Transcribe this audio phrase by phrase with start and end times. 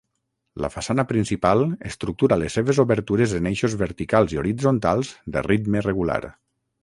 [0.63, 6.19] La façana principal estructura les seves obertures en eixos verticals i horitzontals de ritme regular.